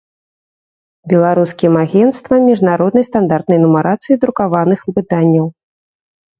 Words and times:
Беларускiм 1.11 1.73
агенцтвам 1.83 2.41
мiжнароднай 2.47 3.05
стандартнай 3.11 3.59
нумарацыi 3.67 4.21
друкаваных 4.27 4.79
выданняў. 4.99 5.47